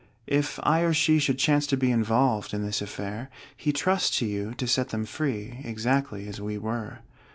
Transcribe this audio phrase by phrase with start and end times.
[0.25, 4.25] If I or she should chance to be Involved in this affair, He trusts to
[4.25, 7.01] you to set them free, Exactly as we were.